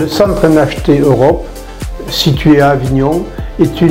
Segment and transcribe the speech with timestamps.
[0.00, 1.44] Le centre NHT Europe,
[2.08, 3.26] situé à Avignon,
[3.60, 3.82] est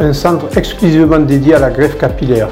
[0.00, 2.48] un centre exclusivement dédié à la greffe capillaire.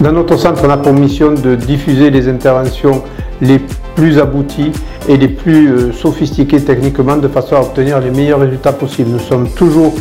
[0.00, 3.04] Dans notre centre, on a pour mission de diffuser les interventions
[3.40, 3.60] les
[3.94, 4.72] plus abouties
[5.08, 9.10] et les plus euh, sophistiquées techniquement de façon à obtenir les meilleurs résultats possibles.
[9.10, 9.94] Nous sommes toujours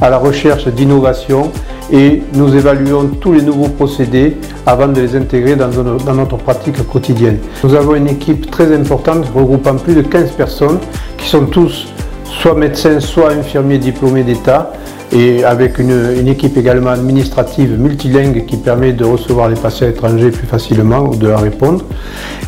[0.00, 1.52] à la recherche d'innovation
[1.92, 4.36] et nous évaluons tous les nouveaux procédés
[4.66, 5.68] avant de les intégrer dans,
[6.14, 7.38] notre pratique quotidienne.
[7.64, 10.78] Nous avons une équipe très importante regroupant plus de 15 personnes
[11.18, 11.86] qui sont tous
[12.24, 14.72] soit médecins, soit infirmiers diplômés d'État
[15.12, 20.46] et avec une, équipe également administrative multilingue qui permet de recevoir les patients étrangers plus
[20.46, 21.84] facilement ou de leur répondre.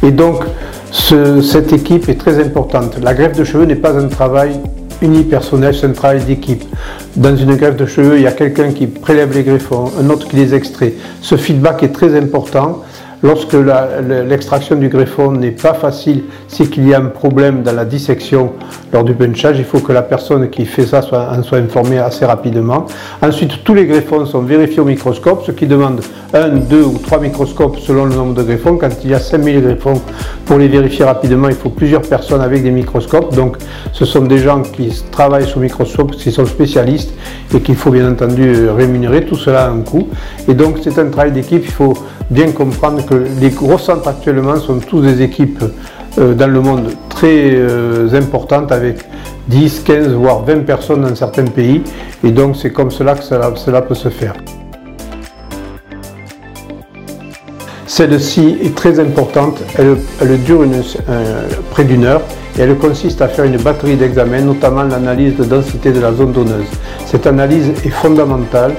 [0.02, 0.44] Et donc,
[0.92, 2.98] cette équipe est très importante.
[3.02, 4.52] La greffe de cheveux n'est pas un travail
[5.00, 6.62] unipersonnel, c'est un travail d'équipe.
[7.16, 10.28] Dans une greffe de cheveux, il y a quelqu'un qui prélève les greffons, un autre
[10.28, 10.94] qui les extrait.
[11.20, 12.82] Ce feedback est très important
[13.24, 17.84] Lorsque l'extraction du greffon n'est pas facile, c'est qu'il y a un problème dans la
[17.84, 18.54] dissection
[18.92, 19.58] lors du benchage.
[19.58, 22.86] Il faut que la personne qui fait ça soit, en soit informée assez rapidement.
[23.22, 26.00] Ensuite, tous les greffons sont vérifiés au microscope, ce qui demande
[26.34, 28.76] un, deux ou trois microscopes selon le nombre de greffons.
[28.76, 30.02] Quand il y a 5000 greffons,
[30.44, 33.36] pour les vérifier rapidement, il faut plusieurs personnes avec des microscopes.
[33.36, 33.56] Donc,
[33.92, 37.12] ce sont des gens qui travaillent sous microscope, qui sont spécialistes
[37.54, 39.24] et qu'il faut bien entendu rémunérer.
[39.24, 40.08] Tout cela a un coût.
[40.48, 41.64] Et donc, c'est un travail d'équipe.
[42.32, 45.62] Bien comprendre que les gros centres actuellement sont tous des équipes
[46.18, 48.98] euh, dans le monde très euh, importantes avec
[49.48, 51.82] 10, 15, voire 20 personnes dans certains pays.
[52.24, 54.34] Et donc c'est comme cela que cela, peut se faire.
[57.86, 60.64] Celle-ci est très importante, elle, dure
[61.70, 62.22] près d'une heure
[62.58, 66.32] et elle consiste à faire une batterie d'examens, notamment l'analyse de densité de la zone
[66.32, 66.64] donneuse.
[67.04, 68.72] Cette analyse est fondamentale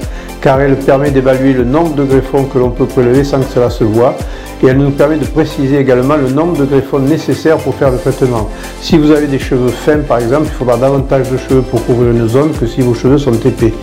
[0.44, 3.70] car elle permet d'évaluer le nombre de greffons que l'on peut prélever sans que cela
[3.70, 4.14] se voit
[4.62, 7.98] et elle nous permet de préciser également le nombre de greffons nécessaires pour faire le
[7.98, 8.50] traitement.
[8.82, 12.12] Si vous avez des cheveux fins par exemple, il faudra davantage de cheveux pour couvrir
[12.12, 13.74] une zone que si vos cheveux sont épais.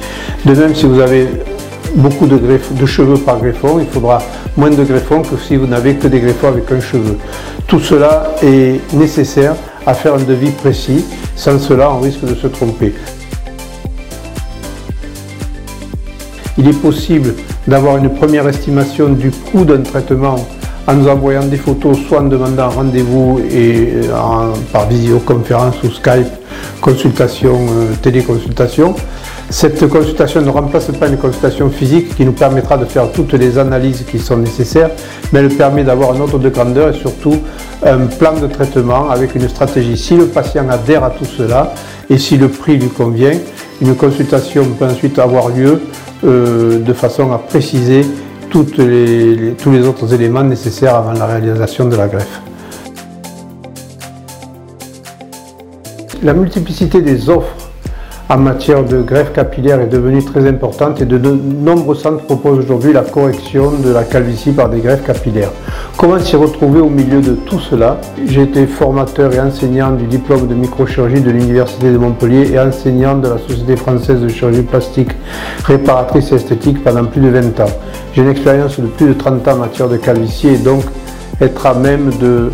[0.44, 1.28] De même, si vous avez
[1.94, 4.18] beaucoup de, de cheveux par greffon, il faudra
[4.58, 7.16] moins de greffons que si vous n'avez que des greffons avec un cheveu.
[7.68, 9.54] Tout cela est nécessaire
[9.86, 11.06] à faire un devis précis,
[11.36, 12.92] sans cela on risque de se tromper.
[16.58, 17.34] Il est possible
[17.66, 20.36] d'avoir une première estimation du coût d'un traitement
[20.86, 26.26] en nous envoyant des photos, soit en demandant rendez-vous et euh, par visioconférence ou Skype,
[26.80, 28.94] consultation, euh, téléconsultation.
[29.50, 33.58] Cette consultation ne remplace pas une consultation physique qui nous permettra de faire toutes les
[33.58, 34.90] analyses qui sont nécessaires,
[35.32, 37.36] mais elle permet d'avoir un ordre de grandeur et surtout
[37.84, 39.96] un plan de traitement avec une stratégie.
[39.96, 41.74] Si le patient adhère à tout cela
[42.08, 43.32] et si le prix lui convient,
[43.80, 45.80] une consultation peut ensuite avoir lieu
[46.24, 48.02] euh, de façon à préciser
[48.50, 52.40] tous les autres éléments nécessaires avant la réalisation de la greffe.
[56.22, 57.59] La multiplicité des offres
[58.30, 62.92] en matière de greffe capillaire est devenue très importante et de, nombreux centres proposent aujourd'hui
[62.92, 65.50] la correction de la calvitie par des greffes capillaires.
[65.96, 68.00] Comment s'y retrouver au milieu de tout cela?
[68.26, 73.16] J'ai été formateur et enseignant du diplôme de microchirurgie de l'Université de Montpellier et enseignant
[73.16, 75.10] de la Société française de chirurgie plastique
[75.64, 77.72] réparatrice et esthétique pendant plus de 20 ans.
[78.14, 80.84] J'ai une expérience de plus de 30 ans en matière de calvitie et donc
[81.40, 82.52] être à même de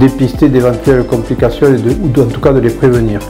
[0.00, 3.20] dépister d'éventuelles complications ou en tout cas de les prévenir.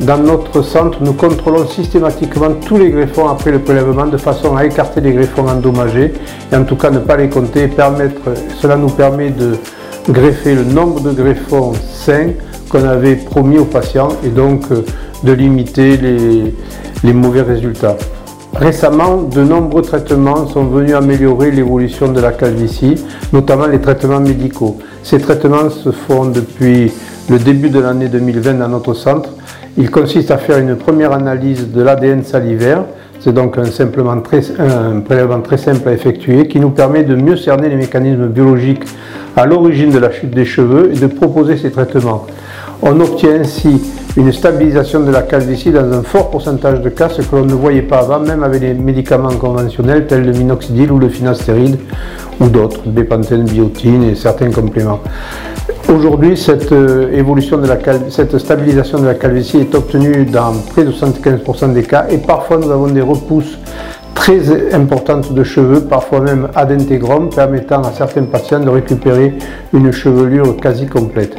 [0.00, 4.64] Dans notre centre, nous contrôlons systématiquement tous les greffons après le prélèvement de façon à
[4.64, 6.14] écarter les greffons endommagés
[6.50, 7.68] et en tout cas ne pas les compter.
[7.68, 8.22] permettre,
[8.58, 9.56] cela nous permet de
[10.08, 12.30] greffer le nombre de greffons sains
[12.70, 14.86] qu'on avait promis aux patients et donc euh,
[15.22, 16.54] de limiter les,
[17.04, 17.98] les mauvais résultats.
[18.54, 22.94] Récemment, de nombreux traitements sont venus améliorer l'évolution de la calvitie,
[23.34, 24.78] notamment les traitements médicaux.
[25.02, 26.90] Ces traitements se font depuis
[27.30, 29.30] le début de l'année 2020 dans notre centre
[29.78, 32.84] il consiste à faire une première analyse de l'ADN salivaire.
[33.20, 37.14] C'est donc un, simplement très, un prélèvement très simple à effectuer qui nous permet de
[37.14, 38.82] mieux cerner les mécanismes biologiques
[39.36, 42.26] à l'origine de la chute des cheveux et de proposer ces traitements.
[42.82, 43.80] On obtient ainsi
[44.16, 47.54] une stabilisation de la calvitie dans un fort pourcentage de cas, ce que l'on ne
[47.54, 51.78] voyait pas avant, même avec les médicaments conventionnels tels le minoxidil ou le finastéride
[52.40, 55.00] ou d'autres, bépantène, biotine et certains compléments.
[55.90, 57.76] Aujourd'hui, cette euh, évolution de la
[58.10, 62.58] cette stabilisation de la calvitie est obtenue dans près de 75% des cas et parfois
[62.58, 63.58] nous avons des repousses
[64.14, 69.34] très importantes de cheveux, parfois même ad integrum, permettant à certains patients de récupérer
[69.72, 71.36] une chevelure quasi complète.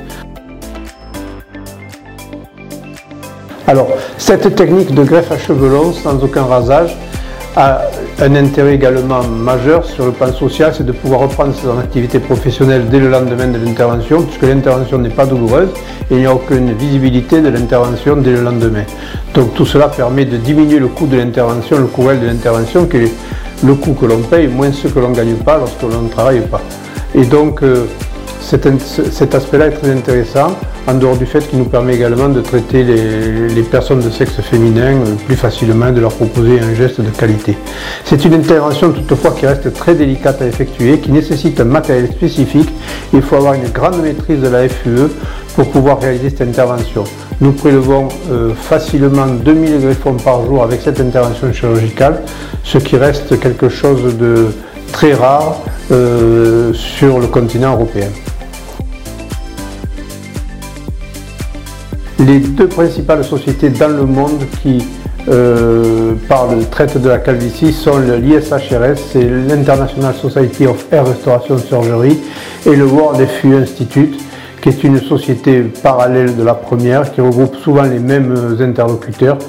[3.68, 3.88] Alors,
[4.18, 6.98] cette technique de greffe à cheveux longs sans aucun rasage
[7.56, 7.84] a
[8.24, 12.88] Un intérêt également majeur sur le plan social, c'est de pouvoir reprendre son activité professionnelle
[12.88, 15.70] dès le lendemain de l'intervention, puisque l'intervention n'est pas douloureuse
[16.12, 18.84] et il n'y a aucune visibilité de l'intervention dès le lendemain.
[19.34, 22.98] Donc tout cela permet de diminuer le coût de l'intervention, le coût de l'intervention, qui
[22.98, 23.12] est
[23.64, 26.10] le coût que l'on paye moins ce que l'on ne gagne pas lorsque l'on ne
[26.10, 26.62] travaille pas.
[27.16, 27.88] Et donc euh,
[28.40, 28.68] cet,
[29.34, 30.56] aspect-là est très intéressant,
[30.88, 34.96] en dehors du fait qu'il nous permet également de traiter les, personnes de sexe féminin
[34.96, 37.56] euh, plus facilement, de leur proposer un geste de qualité.
[38.04, 42.70] C'est une intervention toutefois qui reste très délicate à effectuer, qui nécessite un matériel spécifique.
[43.14, 45.10] Il faut avoir une grande maîtrise de la FUE
[45.56, 47.04] pour pouvoir réaliser cette intervention.
[47.40, 52.22] Nous prélevons euh, facilement 2000 greffons par jour avec cette intervention chirurgicale,
[52.64, 54.48] ce qui reste quelque chose de
[54.92, 55.62] très rare
[55.92, 58.08] euh, sur le continent européen.
[62.28, 64.86] Les deux principales sociétés dans le monde qui
[65.28, 72.20] euh, parlent, traitent de la calvitie sont l'ISHRS, c'est l'International Society of Hair Restoration Surgery,
[72.68, 74.20] et le World FU Institute,
[74.62, 79.40] qui est une société parallèle de la première, qui regroupe souvent les mêmes interlocuteurs.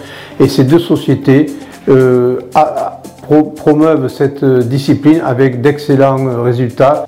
[0.40, 1.46] Et ces deux sociétés
[1.90, 2.38] euh,
[3.56, 7.06] promeuvent cette discipline avec d'excellents résultats.